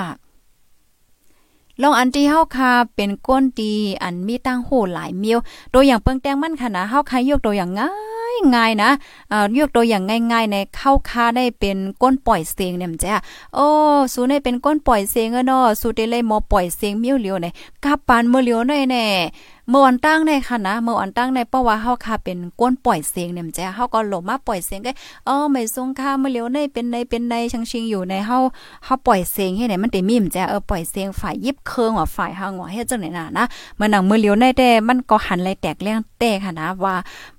[1.82, 5.38] ลองอันที่เฮาคาเป็นก้นดีอันมีตั้งโหหลายเมียว
[5.74, 7.92] ตัวอย่างเปิงแตงมันค่ะนะเฮาคายกตัวอย่างง่า
[8.34, 8.90] ยง่ายนะ
[9.30, 13.14] เอ่ายกตัวอย่างง่ายๆในเข้าคาได้เป็นก้นปล่อยเสียงเนี่ยมจ้ะ
[13.54, 13.66] โอ้
[14.12, 17.46] สูในเป็นก้นปล่อยเสียงเนาะสูเตเลยมอปล่อยเสียงเมียวเหลียวใน
[17.84, 19.06] กาปานเมื่อเหลียวในแน่
[19.70, 24.92] เมื่อวันตั้งในค่ะนะเมื่อวันตั้งในเพราะว่าเฮาค่ะเป็นก้นปล่อยเสียงเนี่ยจ้ะเฮาก็หลบมาปล่อยเสียงก็
[25.28, 28.38] อ๋อไม่ทรงค่าเมื่อเหลียวในเป็นในเป็นในชังชิงอยู่ในเฮา
[28.84, 33.44] เฮาปล่อยเสียงให้ไหนมันเต็มีมจ้ะเออปล่อยเสียงฝ่ายยิบเคืองว่าฝ่ายเฮาว่าเฮ็ดจังไหนน่ะนะ
[33.78, 36.94] มื่อหนังเมื่อเหลียวในแต่มันก็หันไหลแตกเลี้ยงแต่ค่ะนะว่า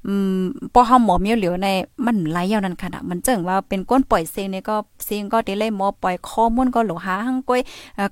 [0.05, 0.41] อืม
[0.73, 1.67] พอเฮาหมอเมียวเหลียวใน
[2.05, 7.61] มันไหลยาวนั้นค่ะนะมันจึงว่าเป็นก้นปล่อยเสียงเนี่ยก็เสียงก็ได้เลยหมอปล่อยข้อมูลก็หลหาหังก้อย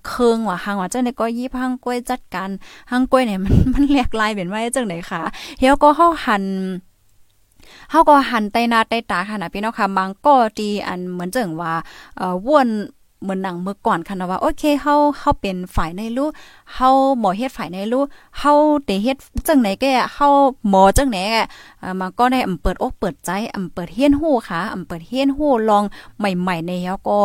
[0.08, 2.50] เคืองว่าหังว่าจังได๋ก็ยิบหังก้อยจัดการ
[2.92, 5.22] หังก้อยเนี่ยมันมันแลกลายเป็นว่าจังไหนค่ะ
[5.60, 6.46] เฮียก็เฮาหัน
[7.92, 11.74] เฮาก็หันไตนาไตตาค่ะนะพี่น้องค่ะบางก็ดีอันเหมือนจังว่า
[12.18, 12.70] เอ่อวน
[13.24, 16.30] เหมือนหนังเมื่อก่อนค่ะนะว่าโอเคเฮาเฮาเป็นฝ่ายในรู้
[16.76, 18.04] เฮาหมอเฮ็ดฝ่ายในรู้
[18.40, 18.52] เฮา
[18.86, 20.28] เตเฮ็ดจังไหนแกเฮา
[20.70, 21.36] หมอจังไหนแก
[22.00, 25.84] มันก็ได้อำเปิดอกเปิดใจอำเปิดเฮียนฮู้ค่ะอำเปิดเฮียนฮู้ลอง
[26.20, 27.18] ใหม่ๆในเฮาก็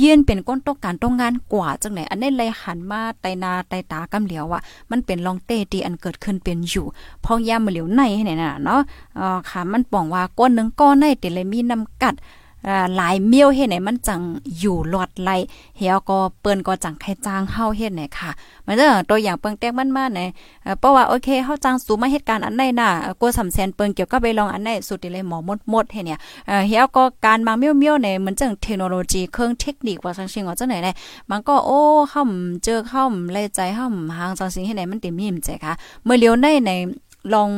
[0.00, 6.86] ยืนเป็นก้นต้องการต้องงานกว่าจังไหนอันนี้เลยหันมาไตนาไตตากำเหลียวว่ามันเป็นลองเตตีอันเกิดขึ้นเป็นอยู่
[7.24, 8.80] พอยามมาเหลียวในให้น่ะเนาะ
[9.18, 12.14] อ๋อค่ะมันป้องว่าก้นนึงก้อนในติเลยมีน้ำกัด
[12.96, 14.20] หลายเมียวเฮ็ดไหนมันจัง
[14.58, 15.30] อยู่หลอดไหล
[15.78, 18.30] เฮียก็เปิ้นก็จังใครจ้างเฮาเฮ็ดไหนค่ะ
[18.66, 20.20] มันเด้อตัวอย่างเปิงแตกมันมาไหน
[20.80, 22.88] เพราะว่าโอเคเฮาจ้างสูมาเหตุการณ์อันใดน่ะ
[23.20, 25.38] กลัวสำแสนเปิงเกี่ยวกับไปลองอันใดสุดที่เลยหมอ
[25.70, 26.18] หมดๆเฮ็ดเนี่ย
[26.68, 30.92] เฮียก็การมาเมียวเนี่ยมันจังเทคโนโลยีเครื่องเทคนิคว่าจังซิงว่าจังไหนได้
[31.30, 31.78] มันก็โอ้
[32.10, 32.22] เฮา
[32.64, 33.84] เจอเฮาไล่ใจเฮา
[34.16, 35.72] หางจังซิงเฮ็ดไหนมันเต็มมีมใจค่ะ
[36.04, 36.70] เมื่อเลียวในใน
[37.34, 37.50] ลอง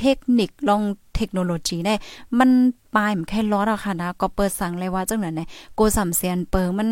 [0.00, 0.82] เทคนิคลอง
[1.16, 1.94] เทคโนโลยีได้
[2.38, 2.50] มัน
[2.94, 6.88] ปลายมันแค่ล้ออะค่ะนะก็เปิดสั่งเลยว่าจังนั้นเนี่ยโกสัมเซียนเปิงมัน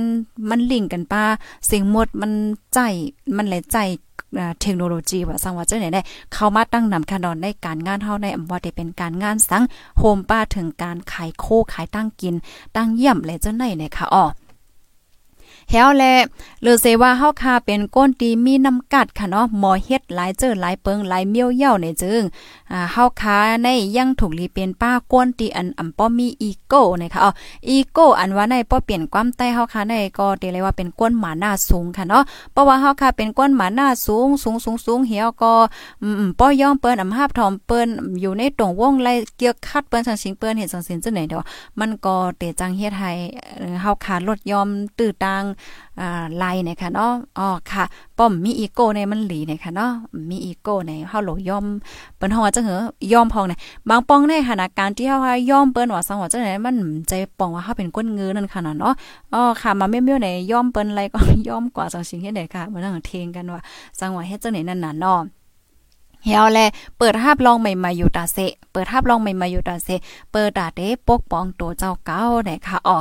[0.51, 1.25] มันลิงกันป้า
[1.67, 2.33] เสียงหมดมัน
[2.75, 2.79] ใจ
[3.37, 3.79] มันเลยใจ
[4.61, 9.63] เทคโนโลยีว่าสังว่าเจังไหนได้เข้ามาตั้งนำคันดอนในการงานเฮาในอำว่าได้เป็นการงานสัง
[9.99, 12.35] โฮมป้าถึงการขายโคขายตั้งกิน
[12.77, 14.25] ตั้งเยี่ยมและจังไหนเนี่ยค่ะอ๋อ
[15.71, 16.05] แฮวแล
[16.63, 22.23] หรือเซว่าเฮาคาเป็นก้นตีมีน้ำกัดค่ะเนาะหมอเฮ็ดหลายเจอหลายเปิงหลายเมียวเย่าในจึง
[22.73, 27.31] อ่าเฮาคาในยังถูกลีเป็นป้าก้นตีอันอำป้อมีอีโก้นะคะอ๋อ
[27.69, 35.53] อีโก้อันว่าในป้อเปลี่ยนความใต้เฮาคาในก็เตเลยว่าเป็นก้นหมาหน้าสูงค่ะเนาะเพราะว่าเฮาคาเป็นก้นหมาหน้าสูงสูงสูงสูงเหี่ยวก็
[36.03, 37.89] อืมป้อย่อมเปิ้นอำหาบทอมเปิ้น
[38.21, 41.43] อยู่ในตรงวงไล่เกี่ยวคัดเปิ้นสังสิงเปิ้นเฮ็ดสังสินจังไหนเด้อ
[41.81, 43.13] มันก็เตจังเฮ็ดให้
[43.83, 45.45] เฮาคาลดยอมตื้อตัง
[46.01, 47.85] อ่าไล่นะคะเนาะอ๋อค่ะ
[48.19, 49.91] ป้อมมีอีโก้ในมันหลีนะคะเนาะ
[50.31, 51.65] มีอีโก้ในเฮาโหลยอม
[52.17, 52.77] เปิ้นฮอจังเหอ
[53.13, 53.53] ยอมพองใน
[53.89, 55.19] บางป้องในขณะการที่เฮา
[55.51, 56.77] ยอมเปิ้นว่าสังว่าจังไหนมัน
[57.09, 58.95] ใจป้องว่าเฮาเป็นก้นเงือนั่นค่ะเนาะ
[59.35, 61.19] อ๋อค่ะ มาเมี่ยวๆในยอมเปิ้นไรก็
[61.49, 63.61] ยอมกว่าจังสิงเฮ็ดได้ค่ะมันต้องเทงกันว่า
[63.99, 65.21] สังว่าเฮ็ดจังไหนนั่นน่ะเนาะ
[66.25, 66.59] เฮียวแล
[66.99, 68.39] เปิดภาพลองใหม่ๆอยู่ตาเซ
[68.73, 69.89] เปิดภาพลองใหม่ๆอยู่ตาเซ
[70.33, 72.97] เปิดตาเด้ปกป้องตัวเจ้าเก่าได้ค่ะอ๋อ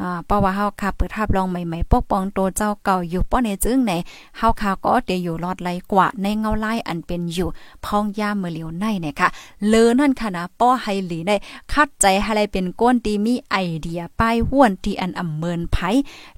[0.00, 3.92] อ่าเพราะว่าเฮาค่ะเปิดทับลองใหม่ๆปกป้องตัวเจ้าเก่าอยู่ป้อในจึงไหน
[4.38, 7.48] เฮาค่ะก็เดี๋ยวอยู่รอดไหลกว่าในเงาไล่อันเป็นอยู่
[7.84, 9.28] พองย่าเมื่อเหลียวในเนี่ยค่ะ
[9.68, 11.36] เลอนั่นค่ะนะป้อให้หลีได้
[11.72, 15.76] คัดใจให้ไรเป็นก้นตีมีไอเดียป้ายห้วนที่อันอำเมินไผ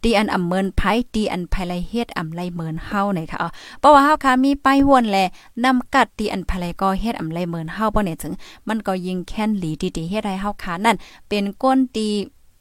[0.02, 0.82] ที่อันอำเมินไผ
[1.14, 3.38] ที่อันภายไรเฮ็ดอำไรเมินเฮาเนี่ยค่ะ
[3.80, 5.18] เพราะว่าเฮาค่ะมีป้ายห้วนแล
[5.64, 8.32] นำกัดที่อันภายไรก็เฮ็ดอำไรเมินเฮาบ่เนี่ยถึง
[8.68, 10.96] มันก็ยิงแค้นหลีดีๆเฮ็ดให้เฮาค่ะนั่น
[11.28, 12.08] เป็นก้นตี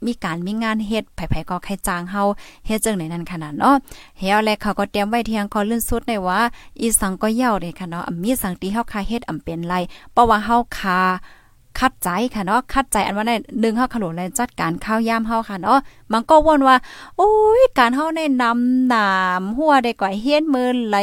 [0.06, 2.24] มีการมีงานเฮ็ดไผๆก็ใครจ้างเฮา
[2.66, 3.76] เฮ็ดจังไหนนั่นขนาดเนาะ
[4.20, 6.40] เฮียแลเขาก็เตรียมไว้เทียงคอลื่นสุดในว่า
[6.82, 9.76] อีสังก็เย่าเด้ค่ะเนาะมีสังที่เฮาคาเฮ็ดอำเป็นไร
[10.12, 11.00] เพราะว่าเฮาคา
[11.80, 13.32] คัดใจค่ะเนาะคัดใจอันว่าใน
[13.64, 15.80] นึงเฮาขลุนเลยจัดการข้าวย่ามเฮาค่ะเนาะ
[16.12, 16.78] มันก็วนว่า
[17.18, 19.10] โอ้ยการเฮาในนำนา
[19.40, 20.98] มหัวได้ก่อยเฮียนมือไหล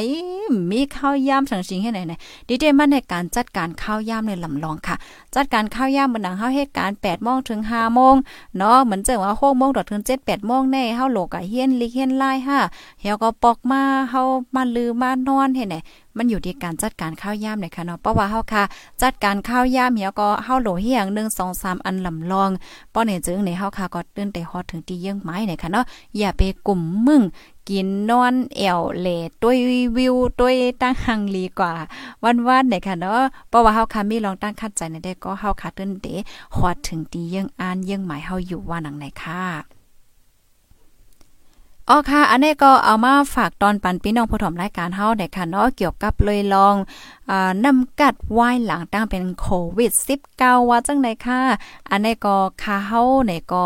[0.70, 4.96] มีข้าวย่ามสังสิงให้ไหนๆดิเดมันในการจัดการข้าวย่ามในลำลองค่ะ
[5.35, 8.16] จัดการข้าวย่ามบนหนังเฮาเหตุการ8:00นถึง5:00น
[8.56, 12.61] เนาะเหมือนเจังว่า6:00นถึง7 8:00นแน่เฮาโลกะเฮียนลิเฮียนไล่ค่ะ
[13.00, 14.22] เฮาก็ปอกมาเฮา
[14.54, 15.76] มาลือมานอนเห็นไหน
[16.16, 18.64] มันอยู่ที่การจัดการข้าวย่ามเลยค่ะเนาะเพราะว่าเฮาค่ะ
[19.03, 22.51] จัดการข้าวย่ามเหี่ยก็เฮาโหลเฮียง1 2 3อันลำลอง
[22.92, 25.85] ป้อเนี่ยจึงในเฮาค่ะก็ตื่นแต่ฮอดถึงที่เยี่ยงไม้เนี่ยค่ะเนาะ
[26.18, 27.22] อย่าไปกลุ่มมึง
[27.68, 29.09] กินนอนแอวเล
[29.42, 29.59] ต้วย
[29.96, 31.72] วิวต้วยตั้งหังลีกว่า
[32.22, 36.07] วันๆเนี่ยค่ะเนาะเพราะว่าเฮาค่ะมีลองตั้งคัดใจในได้ก็เฮาค่ะตื่นเต
[36.57, 39.82] ฮอดถึงที่เยี่ยงอ่านเยี่ยงหมายเฮาอยู่ว่าหนังไหนค่ะ
[41.88, 46.77] อ๋อค่ะ อันนี้ก็เอามาฝากตอนปันพี่น้องผู้ถมรายการเฮาได้ค่ะเนาะเกี่ยวกับเลยลอง
[47.31, 49.92] อ่านำกัดวายหลังตั้งเป็นโควิด
[50.33, 51.40] 19 ว่าจังได๋ค่ะ
[51.90, 53.64] อันนี้ก็ค่ะเฮาเนี่ยก็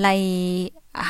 [0.00, 0.06] ไล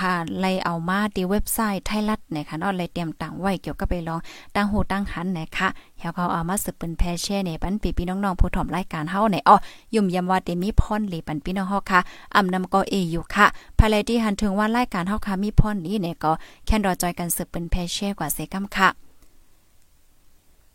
[0.00, 4.20] หาไล่เอามาที่เว็บไซต์ไทยรัฐนะคะเนาะไล่เตรียมตังไว้เกี่ยวกับไปลอง
[4.54, 5.68] ตั้งหูตั้งหันนะคะ
[5.98, 9.56] เฮาเขาเอามาสืบเป็นแพแช่เนี่ยปันปีพี่น้องๆผู้ถมรายการเฮาเนี่ยอ๋อ
[9.94, 12.00] ยุ่มยำว่าเตมีพรหลีปันพี่น้องเฮาค่ะ
[12.34, 13.46] อำนำก็เออยู่ค่ะ
[13.78, 16.32] ภายในที่หันถึงว่ารายการเฮาค่ะมีพรนี้เนี่ยก็
[16.66, 19.03] แค่รอจอยกันสืบเป็นแพแช่กว่าเซกัมค่ะ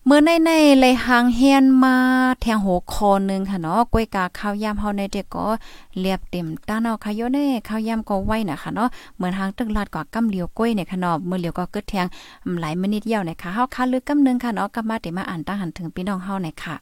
[0.06, 1.96] เมื่อในในเลยหางเฮียนมา
[2.42, 5.46] แทงโหคอนึงค่ะเนาะกล้วยกาข้าวยามเฮาในเด็กก็
[6.00, 12.06] เรียบเต็มตาเนาะค่ะโยเน่ข้าวยามก็ไว้น่ะค่ะเนาะเหมือนหางตึกลาดกว่ากำเหลียวกล้วยเนี่ยค่ะเนาะมื้อเหลียวก็เกิดแทง
[12.62, 16.76] หลายมื้อนิดเดียวนะคะเฮาค่ะลึกกำนึงค่ะเนาะกลับมาเตมาอ่านตั้งหันถึงพี่น้องเฮาหน่อยค่ะ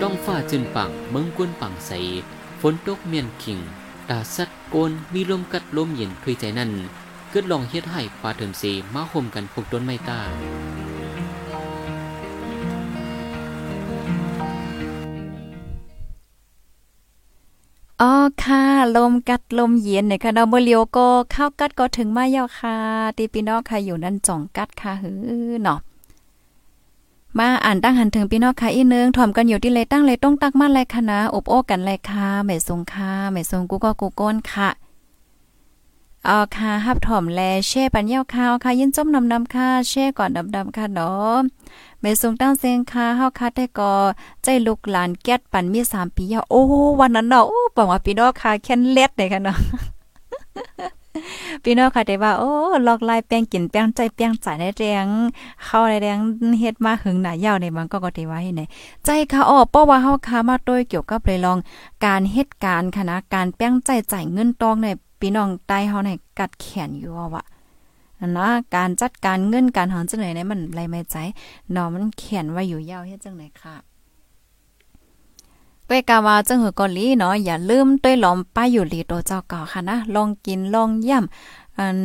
[0.00, 1.90] ดองฟ้าจึนปังเมืองกวนปังใส
[2.60, 3.58] ฝนตกเมียนขิง
[4.08, 6.72] ตาสัดโกนมีลมกัดลมเย็นถุยใจนั่น
[7.32, 10.20] กิดลองเฮ็ดให้ปลาเถิมสีมาห่มกันพวกต้นไม้ตา
[18.02, 18.12] อ๋อ
[18.42, 18.62] ค่ะ
[18.96, 22.76] ลมกัดลมเย็นเนี่ยค่ะเนาะเมื่อเลียวก็เข้ากัดก็ถึงมาเยาค่ะ
[23.16, 25.12] ตีพี่น้องค่ะอยู่นั่นจ่องกัดค่ะหื
[25.50, 25.78] อเนาะ
[27.38, 34.68] มาอ่านตั้งหันถึงพี่น้องค่ะอีนึงถ่อมกันอยู่ที่เลยตั้งเลยต้องตักมาเลยค่ะนะอบโอ้กันเลยค่ะแม่ทรงค่ะแม่ทรงกูก็กูก้นค่ะ
[36.30, 41.38] เอาค่ะฮับถ่อมแลแช่ปันเย้าค่ะค่ะยินจมนำนำค่ะแช่ก่อนดำๆค่ะเนาะ
[42.00, 43.92] เมสูงตั้งเซงค่ะเฮาค่ะได้ก็
[44.42, 46.60] ใจลูกหลานแก๊ดปันมี3ปียาโอ้
[47.00, 49.56] วันนั้นเนาะโอ้บอกว่าพี่น้องค่ะแค้นเล็ดเลยค่ะเนาะ
[51.62, 52.50] พี่น้องค่ะได้ว่าโอ้
[52.86, 55.06] ลอกลายแป้งกินแป้งใจแป้งใจได้แรง
[55.64, 56.18] เข้าได้แรง
[56.60, 58.62] เฮ็ดมาหึงหน้ายาวในมันก็ก็ได้ว่าให้ไหน
[59.04, 61.58] ใจค่ะอ้อเพราะว่าเฮาค่ะมาโดยเกี่ยวกับเลยลอง
[62.04, 64.88] การเฮ็ดการคณะการแป้งใจจ่ายเงินตองใน
[65.20, 67.44] พี่น้องใต้เฮาในกัดแขนอยู่ว่า
[68.36, 71.16] นะการจัดการเงินการหอนจังไหนเนี่ยมันไรไม่ใจ
[71.72, 73.76] เนาะมันเขียนไว้อยู่ยาวเฮ็ดจังไหนค่ะ
[75.86, 81.96] เปกาวาจังหือกอลีเนาะอย่าลืมต้วยหลอมป้ายอยู่ลีโตเจ้าเก่าค่ะนะลองกินลองย่ำ อัน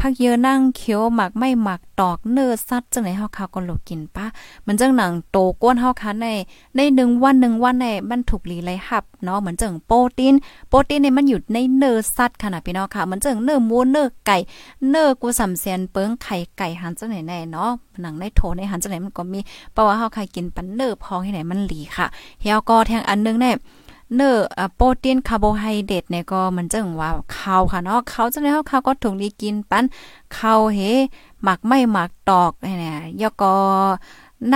[0.00, 4.26] พักเยอะนั่งเขียวหมักไม่หมักตอกเนื้อซัดจังไหนเฮาคาก็ลูกกินปะ
[4.66, 6.28] มันจังหนังโตก้นเฮาคันใน
[6.76, 10.34] ในหนึ่งวันหนึ่งวันในมันถูกลีไรหับเนาะเหมือนจังโปรตีน
[10.68, 14.36] โปรตีนเนี่ยมันอยู่ในเนื้อซัดขนาดพี่น้องค่ะเหมือนจังเนื้อหมูเนื้อไก่
[14.90, 19.40] เนื้อกูสำเสียนเปิงไข่ไก่หันจังไหนแน่เนาะหนังในโถในหันจังไหนมันก็มี
[19.72, 22.06] เพราะว่าเฮาครกินปันเนื้อพองที่ไหนมันหลีค่ะ
[22.40, 23.56] เฮียก็แทงอันนึงเนี่ย
[24.16, 24.36] เนื้อ
[24.76, 29.84] โปรตีนคาร์โบไฮเดรตเนี่ยก็มันจังว่าข้าวค่ะเนาะข้าวจังได๋เฮาข้าวก็ถูกดีกินปั้น
[30.36, 30.78] ข้าวเฮ
[31.42, 33.54] หมักไม่หมักตอกเนี่ยยอก็
[34.52, 34.54] น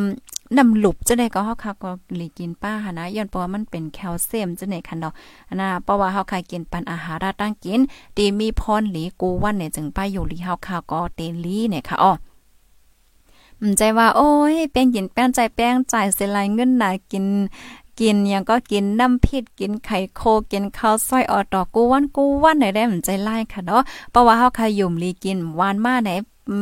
[0.00, 5.12] ำนำหลุบจังได๋ก็เฮาค่ะก็ลีกินป้าค่ะนะย้อนเพราะว่ามันเป็นแคลเซียมจังได๋ค่ะเนาะ
[5.60, 7.80] นะเพราะว่าเฮาค่ะกินปันอาหารตั้งกิน
[8.16, 12.12] ตีมีพรหลีกูวันเนี่ยจึงป้าอยู่ลีเฮาค่ะก็เตลีเนี่ยค่ะอ้อ
[13.64, 17.24] มันใจว่าโอ้ยแป้งกินแป้งใจแป้งจ่ายเสียลายเงินหน่ะกิน
[18.02, 20.20] กินยังก็กินน้ำพิษกินไข่โค
[20.52, 26.10] กินข้าวซอยออดอกกูวันกูวันไหนได้มันใจไล่ค่ะเนาะเพราะว่าเฮาขยุ่มลีกินวานมาไหน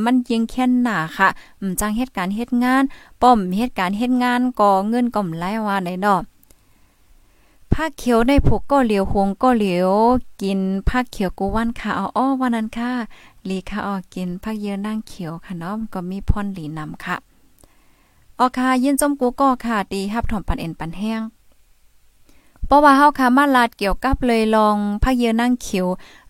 [0.04, 1.28] มันยิงแค่นหนาค่ะ
[1.60, 2.82] อืมจังเหตุการณ์เฮ็ดงาน
[3.22, 6.20] ป้อมเหตุการณ์เฮ็ดงานก่อเงินก่อมไล่ว่าไหนเนาะ
[7.72, 9.90] ผักเขียวในผูกก็เหลียวหวงก็เหลียว
[10.42, 12.92] กินผักเขียวกูวันค่ะอาอ้อวันนั้นค่ะ
[13.48, 17.16] ลีค่ะออกินผักเยอะนั่งเขียวค่ะเนาะก็มีพ่นหลีนำค่ะ
[18.40, 21.20] ออค่ะยินจมกูก็ค่ะดีฮับถอมปันเอ็นปันแห้ง
[22.66, 25.86] เพราะว่าเฮาค่ะมาลาดเกี่ยวกับเลยลองภาคเยอนั่งเขียว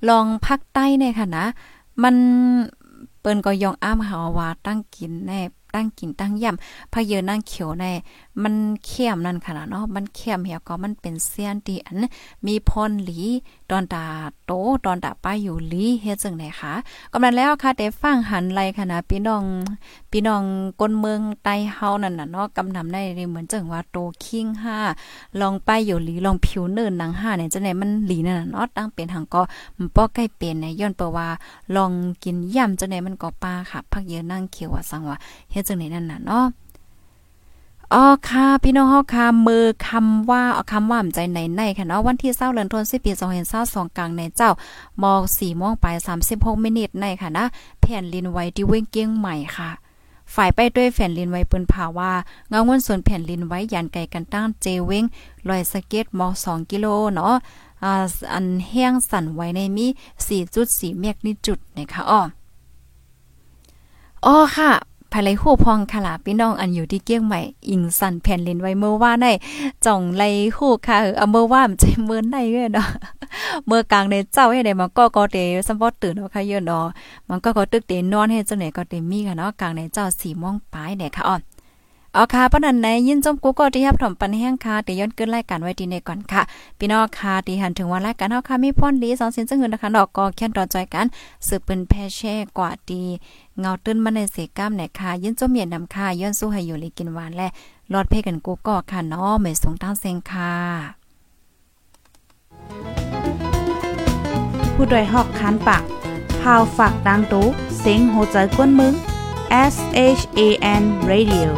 [0.08, 1.44] ลองภาคใต้เนี่ยค่ะนะ
[2.02, 2.14] มัน
[3.20, 5.40] เปิ้นก็ยองอ้ามหาว่าตั้งกินแน่
[5.74, 7.92] ตั้งกินตั้งย่ำพะเยอนั่งเขียวแน่
[8.42, 8.54] มัน
[8.86, 12.02] เข้มนั่นค่ะเนาะมันเข้มเหี่ยก็มันเป็นเสี้ยนตีอัน
[12.46, 13.20] มีพรหลี
[13.70, 14.04] ตอนตา
[14.46, 14.52] โต
[14.84, 16.74] ตอนตาป้ายอยู่ลีเฮ็ดจังได๋คะ
[17.12, 19.44] กำลังแล้วค่ะแต่ฟังหันไลค่ะนะพี่น้อง
[20.10, 20.42] พี่น้อง
[20.80, 24.46] คนเมืองใต้เฮานั่นน่ะเนาะกำนำได้เหมือนจังว่าโตคิง
[24.94, 29.42] 5ลองป้ายอยู่ลีลองผิวเนินหนัง5เนี่ยจังได๋มันหลีนั่นน่ะเนาะตั้งเป็นหังก็
[29.76, 31.28] มันป้อใกล้เป็นในย้อนเปว่า
[31.76, 31.92] ลอง
[32.24, 35.16] กินย่ำจังได๋มันก็ป้าค่ะพักเยอะนั่งเขียวว่าสังว่า
[35.50, 36.44] เฮ็ดจังได๋นั่นน่ะเนาะ
[37.94, 43.10] อ๋อค่ะ พี่น้องเฮาค่ะมือคำว่าเอาคำว่าใจในในค่ะเนาะวันที่20เดือนธันวาคมปี
[43.54, 44.50] 2022กลางในเจ้า
[45.02, 45.86] ม4โมงไป
[46.24, 47.44] 36มินิตในค่ะนะ
[47.80, 49.70] แผ่นลินไว้ที่เว้งเกียงใหม่ค่ะ
[50.34, 52.12] ฝ่ายไปด้วยแผ่นลินไว้ปิ้นภาว่า
[52.48, 55.04] เงาวนส่วนแผ่นลินไว้ยันไกลกันตั้งเจเว้ง
[55.48, 57.34] ลอยสเก็ตม2กิโลเนาะ
[57.82, 59.86] อ่าอันแห้งสั่นไว้ในมี
[60.42, 62.20] 4.4เมกนิจุดนะคะอ้อ
[64.26, 64.70] อ๋อค่ะ
[65.12, 69.26] ภายไลหูพองคละพี่น้องอันอยู่ที่เกี้ยงใหม่อิงสันแผ่นเลนไว้เมื่อว่าใน
[69.86, 70.22] จ่องไล
[70.56, 72.88] หูค่ะเอาเมื่อว่ามันใจเมื่อในเว้ยเนาะ
[73.66, 76.86] เมื่อกลางในเจ้าให้ได้มันก็ก็เตสัมพอตื่นเนาะค่ะเยอะเนาะ
[77.28, 81.40] มันก็ก็ตึกเตนอนให้จังไหนก็เตมีค่ะเนาะกลางในเจ้าสี่มงปลายเนี่ยค่ะอ่อน
[82.14, 86.42] เอาค่ะปนันในยินจมกูก็ที่รับถมปันแห้งค่ะเดี๋ยวย้อนขึ้นรายการไว้ดีในก่อนค่ะ
[86.78, 91.06] พี่น้องค่ะที่หันถึงวันรายการเฮาค่ะมีพ่นดีสองสินจังเงินนะคะดอกก็แค่นรอจอยกัน
[91.46, 93.02] สืบเป็นแพ่แช่กว่าดี
[93.58, 97.48] เงาตื้นมาในเสก้ามไหนค่ะยินจมเมียนนำค่ะย้อนสู้ให้อยู่ลีกินหวานและ
[97.92, 100.52] รอดเพ่กันกูก็ค่ะเนาะไม่สงตั้งเซงค่ะ
[104.74, 105.82] ผู้ดยหอกคันปาก
[106.40, 107.46] พาวฝากดังตู้
[107.80, 108.94] เซ็งโหใจกวนมึง
[109.74, 109.76] S
[110.18, 110.40] H A
[110.80, 111.50] N Radio